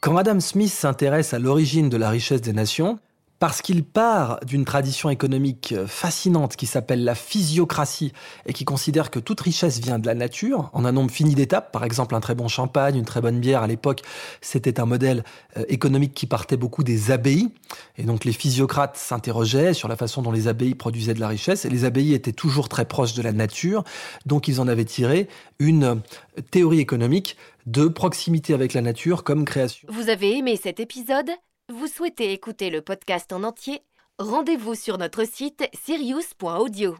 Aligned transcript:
Quand 0.00 0.16
Adam 0.16 0.38
Smith 0.38 0.72
s'intéresse 0.72 1.34
à 1.34 1.40
l'origine 1.40 1.88
de 1.88 1.96
la 1.96 2.08
richesse 2.08 2.40
des 2.40 2.52
nations, 2.52 3.00
parce 3.40 3.62
qu'il 3.62 3.84
part 3.84 4.38
d'une 4.46 4.64
tradition 4.64 5.10
économique 5.10 5.74
fascinante 5.86 6.54
qui 6.54 6.66
s'appelle 6.66 7.02
la 7.02 7.16
physiocratie 7.16 8.12
et 8.46 8.52
qui 8.52 8.64
considère 8.64 9.10
que 9.10 9.18
toute 9.18 9.40
richesse 9.40 9.80
vient 9.80 9.98
de 9.98 10.06
la 10.06 10.14
nature 10.14 10.70
en 10.72 10.84
un 10.84 10.92
nombre 10.92 11.10
fini 11.10 11.34
d'étapes. 11.34 11.72
Par 11.72 11.84
exemple, 11.84 12.14
un 12.14 12.20
très 12.20 12.36
bon 12.36 12.46
champagne, 12.48 12.96
une 12.96 13.04
très 13.04 13.20
bonne 13.20 13.40
bière 13.40 13.62
à 13.62 13.66
l'époque, 13.66 14.02
c'était 14.40 14.80
un 14.80 14.86
modèle 14.86 15.24
euh, 15.56 15.64
économique 15.68 16.14
qui 16.14 16.26
partait 16.26 16.56
beaucoup 16.56 16.84
des 16.84 17.10
abbayes. 17.10 17.48
Et 17.98 18.04
donc 18.04 18.24
les 18.24 18.32
physiocrates 18.32 18.96
s'interrogeaient 18.96 19.74
sur 19.74 19.88
la 19.88 19.96
façon 19.96 20.22
dont 20.22 20.30
les 20.30 20.46
abbayes 20.46 20.74
produisaient 20.74 21.14
de 21.14 21.20
la 21.20 21.28
richesse. 21.28 21.64
Et 21.64 21.68
les 21.68 21.84
abbayes 21.84 22.14
étaient 22.14 22.32
toujours 22.32 22.68
très 22.68 22.84
proches 22.84 23.14
de 23.14 23.22
la 23.22 23.32
nature. 23.32 23.82
Donc 24.24 24.48
ils 24.48 24.60
en 24.60 24.68
avaient 24.68 24.84
tiré 24.84 25.28
une 25.58 26.00
théorie 26.52 26.80
économique 26.80 27.36
de 27.66 27.88
proximité 27.88 28.54
avec 28.54 28.72
la 28.72 28.80
nature 28.80 29.24
comme 29.24 29.44
création. 29.44 29.88
Vous 29.90 30.08
avez 30.08 30.38
aimé 30.38 30.56
cet 30.56 30.80
épisode? 30.80 31.30
Vous 31.68 31.88
souhaitez 31.88 32.32
écouter 32.32 32.70
le 32.70 32.80
podcast 32.80 33.32
en 33.32 33.42
entier? 33.42 33.82
Rendez-vous 34.18 34.74
sur 34.74 34.96
notre 34.96 35.24
site 35.26 35.68
sirius.audio. 35.84 36.96